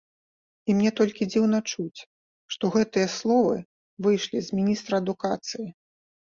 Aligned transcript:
І 0.69 0.75
мне 0.77 0.91
толькі 0.99 1.27
дзіўна 1.31 1.59
чуць, 1.73 1.99
што 2.55 2.71
гэтыя 2.77 3.07
словы 3.17 3.55
выйшлі 4.07 4.39
з 4.49 4.61
міністра 4.63 4.93
адукацыі. 5.03 5.67